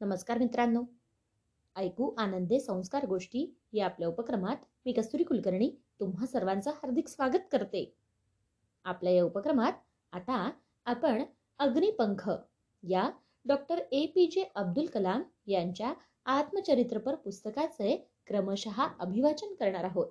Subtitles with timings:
[0.00, 0.82] नमस्कार मित्रांनो.
[1.76, 5.68] ऐकू आनंदे संस्कार गोष्टी या आपल्या उपक्रमात मी कस्तुरी कुलकर्णी
[6.00, 7.84] तुम्हा सर्वांचं हार्दिक स्वागत करते.
[8.84, 9.72] आपल्या या उपक्रमात
[10.12, 10.50] आता
[10.86, 11.22] आपण
[11.58, 12.28] अग्निपंख
[12.82, 13.08] या
[13.44, 15.92] डॉक्टर ए पी जे अब्दुल कलाम यांच्या
[16.26, 20.10] आत्मचरित्रपर पुस्तकाचे क्रमशः अभिवाचन करणार आहोत.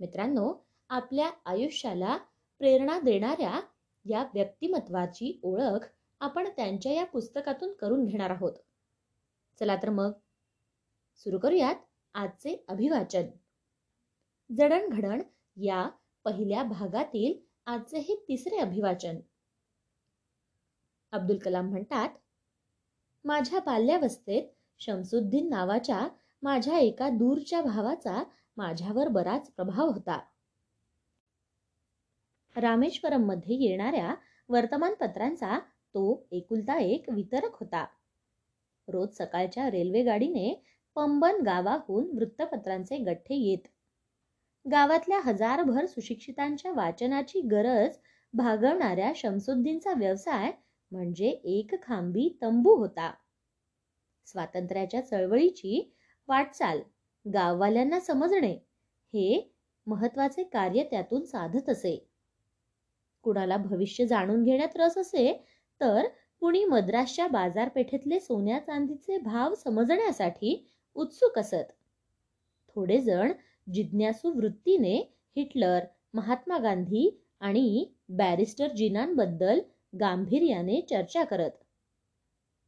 [0.00, 0.52] मित्रांनो
[0.90, 2.16] आपल्या आयुष्याला
[2.60, 3.60] प्रेरणा देणाऱ्या
[4.04, 5.86] या व्यक्तिमत्वाची ओळख
[6.20, 8.52] आपण त्यांच्या या पुस्तकातून करून घेणार आहोत.
[9.60, 10.12] चला तर मग
[11.16, 11.74] सुरू करूयात
[12.14, 13.26] आजचे अभिवाचन.
[14.50, 15.22] जडणघडण
[15.56, 15.88] या
[16.24, 19.18] पहिल्या भागातील आजचे हे तिसरे अभिवाचन.
[21.12, 22.08] अब्दुल कलाम म्हणतात
[23.24, 24.42] माझ्या बाल्यावस्थेत
[24.78, 26.08] शमसुद्दीन नावाच्या
[26.42, 28.22] माझ्या एका दूरच्या भावाचा
[28.56, 30.18] माझ्यावर बराच प्रभाव होता.
[32.56, 34.14] रामेश्वरममध्ये येणाऱ्या
[34.48, 35.58] वर्तमानपत्रांचा
[35.94, 36.02] तो
[36.32, 37.84] एकुलता एक वितरक होता.
[38.88, 40.54] रोज सकाळच्या रेल्वे गाडीने
[40.96, 43.66] पंबन गावाहून वृत्तपत्रांचे गठ्ठे येत.
[44.66, 47.96] गावातल्या हजारभर सुशिक्षितांच्या वाचनाची गरज
[48.34, 50.50] भागवणाऱ्या शमसुद्दीनचा व्यवसाय
[50.92, 53.10] म्हणजे एक खांबी तंबू होता.
[54.26, 55.90] स्वातंत्र्याच्या चळवळीची
[56.28, 56.80] वाटचाल
[57.24, 58.52] गाववाल्यांना समजणे
[59.14, 59.40] हे
[59.86, 61.96] महत्त्वाचे कार्य त्यातून साधत असे.
[63.24, 65.32] कुणाला भविष्य जाणून घेण्यात रस असे
[65.80, 66.06] तर
[66.40, 71.64] कुणी मद्रासच्या बाजारपेठेतले सोन्या चांदीचे भाव समजण्यासाठी उत्सुक असत.
[72.68, 73.32] थोडे जण
[73.72, 74.96] जिज्ञासू वृत्तीने
[75.36, 75.84] हिटलर
[76.14, 77.08] महात्मा गांधी
[77.40, 79.60] आणि बॅरिस्टर जिनांबद्दल
[80.00, 81.50] गांभीर्याने चर्चा करत.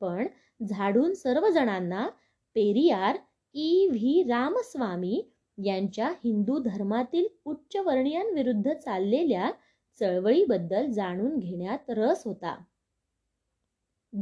[0.00, 0.26] पण
[0.68, 2.08] झाडून सर्व जणांना
[2.54, 3.16] पेरियार
[3.54, 3.86] ई.
[3.88, 4.22] व्ही.
[4.22, 5.22] रामस्वामी
[5.64, 9.50] यांच्या हिंदू धर्मातील उच्चवर्णीयांविरुद्ध चाललेल्या
[10.00, 12.56] चळवळीबद्दल जाणून घेण्यात रस होता.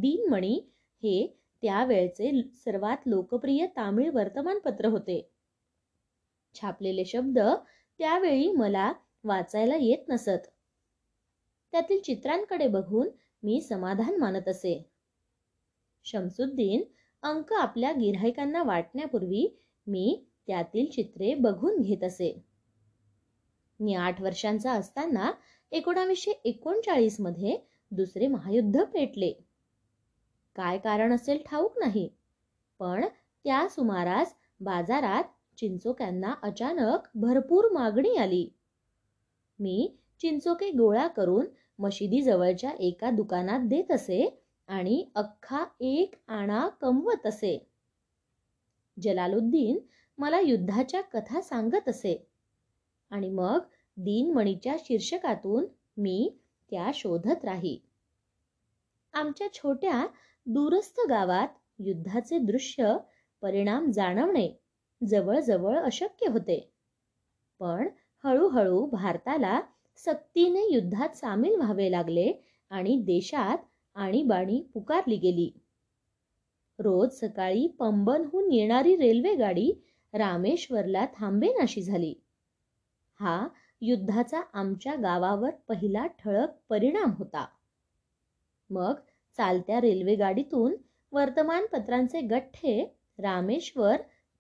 [0.00, 0.60] दिनमणी
[1.02, 5.30] हे त्यावेळचे सर्वात लोकप्रिय तामिळ वर्तमानपत्र होते.
[6.54, 7.38] छापलेले शब्द
[7.98, 8.92] त्यावेळी मला
[9.24, 10.46] वाचायला येत नसत.
[11.72, 13.08] त्यातील चित्रांकडे बघून
[13.42, 14.90] मी समाधान मानत असे.
[16.04, 16.82] शमसुद्दीन
[17.22, 22.44] अंक आपल्या गिऱ्हाईकांना वाटण्यापूर्वी मी त्यातील चित्रे बघून घेत असे.
[23.80, 25.32] मी आठ वर्षांचा असताना
[25.72, 27.58] एकोणावीसशे एकोणचाळीसमध्ये
[27.90, 29.32] दुसरे महायुद्ध पेटले.
[30.56, 32.08] काय कारण असेल ठाऊक नाही.
[32.78, 33.04] पण
[33.44, 35.24] त्या सुमारास बाजारात
[35.58, 38.48] चिंचोक्यांना अचानक भरपूर मागणी आली.
[39.58, 41.46] मी चिंचोके गोळा करून
[41.78, 47.66] मशिदीजवळच्या एका दुकानात देत असे आणि अख्खा एक आणा कमवत असे.
[49.02, 49.78] जलालुद्दीन
[50.18, 52.26] मला युद्धाच्या कथा सांगत असे.
[53.10, 53.58] आणि मग
[53.96, 55.66] दिनमणीच्या शीर्षकातून
[55.96, 56.36] मी
[56.70, 57.78] त्या शोधत राही.
[59.12, 60.06] आमच्या छोट्या
[60.46, 62.96] दूरस्थ गावात युद्धाचे दृश्य
[63.42, 64.48] परिणाम जाणवणे
[65.08, 66.72] जवळजवळ अशक्य होते.
[67.60, 67.88] पण
[68.24, 69.60] हळूहळू भारताला
[69.96, 72.32] सक्तीने युद्धात सामील व्हावे लागले
[72.70, 73.58] आणि देशात
[73.94, 75.50] आणीबाणी पुकारली गेली.
[76.78, 79.72] रोज सकाळी पंबनहून येणारी रेल्वे गाडी
[80.14, 82.14] रामेश्वरला थांबेनाशी झाली.
[83.20, 83.48] हा
[83.80, 87.46] युद्धाचा आमच्या गावावर पहिला ठळक परिणाम होता.
[88.70, 88.94] मग
[89.36, 90.74] चालत्या रेल्वेगाडीतून
[91.12, 93.96] वर्तमानपत्रांचे गठ्ठे रामेश्वर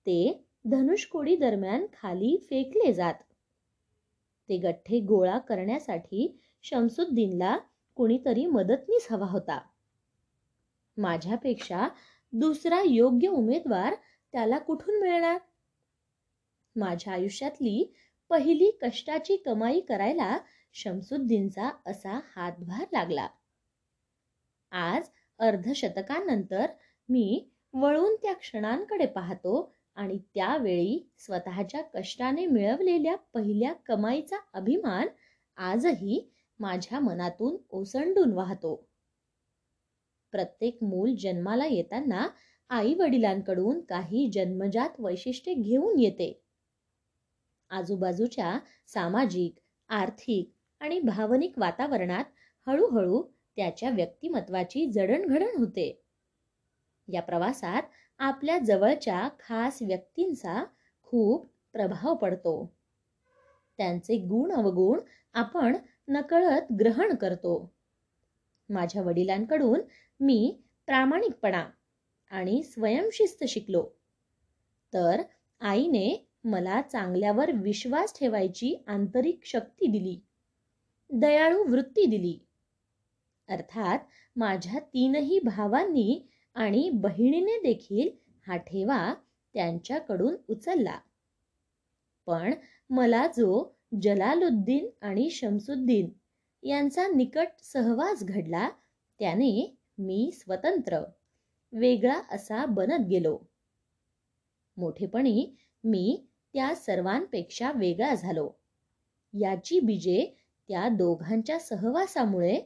[0.06, 3.14] ते धनुषकोडी दरम्यान खाली फेकले जात.
[4.48, 7.58] ते गठ्ठे गोळा करण्यासाठी शमसुद्दीनला
[7.96, 9.58] कुणीतरी मदतनीस हवा होता.
[10.96, 11.88] माझ्यापेक्षा
[12.32, 13.94] दुसरा योग्य उमेदवार
[14.32, 15.38] त्याला कुठून मिळणार?
[16.76, 17.92] माझ्या आयुष्यातली
[18.30, 20.38] पहिली कष्टाची कमाई करायला
[20.72, 23.28] शमसुद्दीनचा असा हातभार लागला.
[24.74, 25.08] आज
[25.38, 26.66] अर्धशतकानंतर
[27.08, 35.08] मी वळून त्या क्षणांकडे पाहतो आणि त्यावेळी स्वतःच्या कष्टाने मिळवलेल्या पहिल्या कमाईचा अभिमान
[35.56, 36.30] आजही
[36.60, 38.74] माझ्या मनातून ओसंडून वाहतो.
[40.32, 42.26] प्रत्येक मूल जन्माला येताना
[42.70, 46.42] आई वडिलांकडून काही जन्मजात वैशिष्ट्ये घेऊन येते.
[47.70, 49.54] आजूबाजूच्या सामाजिक
[49.88, 50.50] आर्थिक
[50.80, 52.24] आणि भावनिक वातावरणात
[52.66, 53.22] हळूहळू
[53.56, 56.02] त्याच्या व्यक्तिमत्वाची जडणघडण होते.
[57.08, 57.82] या प्रवासात
[58.18, 60.64] आपल्या जवळच्या खास व्यक्तींचा
[61.02, 62.72] खूप प्रभाव पडतो.
[63.78, 65.00] त्यांचे गुण अवगुण
[65.32, 65.76] आपण
[66.08, 67.72] नकळत ग्रहण करतो.
[68.68, 69.80] माझ्या वडिलांकडून
[70.20, 71.66] मी प्रामाणिकपणा
[72.30, 73.88] आणि स्वयंशिस्त शिकलो.
[74.92, 75.22] तर
[75.60, 80.20] आईने मला चांगल्यावर विश्वास ठेवायची आंतरिक शक्ती दिली.
[81.10, 82.43] दयाळू वृत्ती दिली.
[83.48, 83.98] अर्थात
[84.36, 88.08] माझ्या तीनही भावांनी आणि बहिणीने देखील
[88.46, 89.14] हा ठेवा
[89.54, 90.98] त्यांच्याकडून उचलला.
[92.26, 92.54] पण
[92.90, 96.08] मला जो जलालुद्दीन आणि शमसुद्दीन
[96.62, 98.68] यांचा निकट सहवास घडला
[99.20, 101.02] त्याने मी स्वतंत्र
[101.72, 103.38] वेगळा असा बनत गेलो.
[104.76, 105.54] मोठेपणी
[105.84, 108.50] मी त्या सर्वांपेक्षा वेगळा झालो.
[109.34, 110.34] याची बीजे
[110.68, 112.60] त्या दोघांच्या सहवासामुळे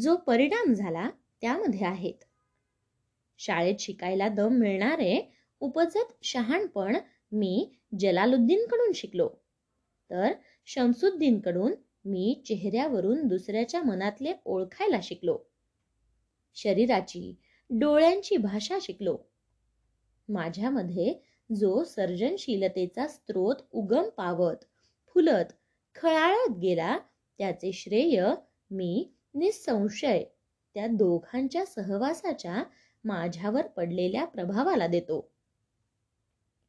[0.00, 1.10] जो परिणाम झाला
[1.40, 2.14] त्यामध्ये आहेत.
[3.38, 6.96] शाळेत शिकायला दम मिळणारे उपजत शहाणपण
[7.32, 7.70] मी
[8.00, 9.28] जलालुद्दीनकडून शिकलो.
[10.10, 10.32] तर
[10.66, 15.38] शमसुद्दीनकडून मी चेहऱ्यावरून दुसऱ्याच्या मनातले ओळखायला शिकलो.
[16.54, 17.36] शरीराची
[17.70, 19.16] डोळ्यांची भाषा शिकलो.
[20.28, 21.14] माझ्यामध्ये
[21.56, 24.64] जो सर्जनशीलतेचा स्रोत उगम पावत
[25.06, 25.52] फुलत
[25.94, 26.98] खळाळत गेला
[27.38, 28.26] त्याचे श्रेय
[28.70, 30.24] मी निसंशय
[30.74, 32.64] त्या दोघांच्या सहवासाच्या
[33.04, 35.30] माझ्यावर पडलेल्या प्रभावाला देतो.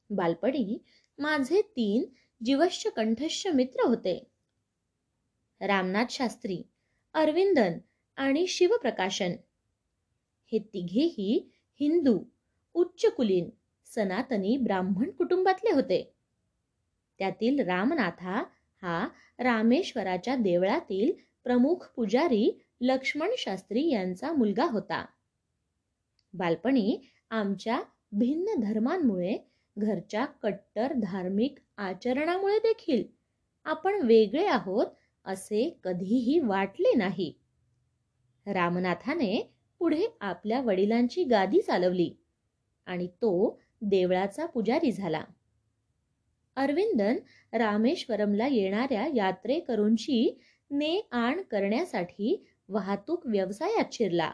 [0.10, 0.84] बालपणी
[1.18, 2.06] माझे तीन
[2.46, 4.28] जीवश्च कंठश्च मित्र होते.
[5.62, 6.62] रामनाथ शास्त्री
[7.14, 7.78] अरविंदन
[8.16, 9.32] आणि शिवप्रकाशन.
[10.52, 12.20] हे तिघेही हिंदू
[12.74, 13.50] उच्चकुलीन
[13.86, 16.14] सनातनी ब्राह्मण कुटुंबातले होते.
[17.20, 18.44] त्यातील रामनाथा
[18.82, 19.08] हा
[19.40, 25.06] रामेश्वराच्या देवळातील प्रमुख पुजारी लक्ष्मण शास्त्री यांचा मुलगा होता.
[26.34, 29.38] बालपणी आमच्या भिन्न धर्मांमुळे
[29.78, 33.04] घरच्या कट्टर धार्मिक आचरणामुळे देखील
[33.66, 34.88] आपण वेगळे आहोत
[35.26, 37.34] असे कधीही वाटले नाही.
[38.46, 42.14] रामनाथाने पुढे आपल्या वडिलांची गादी चालवली
[42.86, 45.24] आणि तो देवळाचा पुजारी झाला.
[46.56, 47.18] अरविंदन
[47.54, 50.40] रामेश्वरमला येणाऱ्या यात्रेकरूंची
[50.72, 54.32] ने आण करण्यासाठी वाहतूक व्यवसायात शिरला.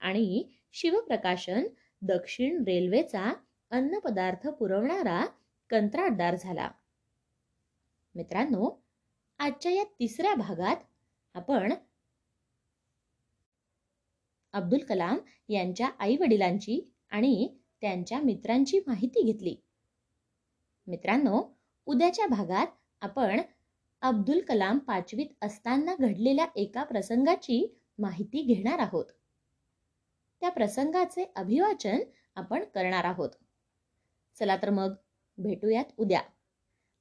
[0.00, 1.66] आणि शिवप्रकाशन
[2.02, 3.32] दक्षिण रेल्वेचा
[3.70, 5.24] अन्नपदार्थ पुरवणारा
[5.70, 6.70] कंत्राटदार झाला.
[8.14, 8.70] मित्रांनो
[9.38, 10.76] आजच्या या तिसऱ्या भागात
[11.34, 11.72] आपण
[14.54, 17.48] अब्दुल कलाम यांच्या आई वडिलांची आणि
[17.80, 19.56] त्यांच्या मित्रांची माहिती घेतली.
[20.86, 21.42] मित्रांनो
[21.86, 22.66] उद्याच्या भागात
[23.00, 23.40] आपण
[24.04, 29.04] अब्दुल कलाम पाचवीत असताना घडलेल्या एका प्रसंगाची माहिती घेणार आहोत.
[30.40, 31.98] त्या प्रसंगाचे अभिवाचन
[32.34, 33.30] आपण करणार आहोत.
[34.38, 34.94] चला तर मग
[35.38, 36.20] भेटूयात उद्या.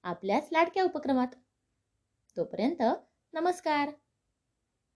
[0.04, 1.28] आपल्याच लाडक्या उपक्रमात.
[2.38, 2.84] तोपर्यंत
[3.34, 3.90] नमस्कार.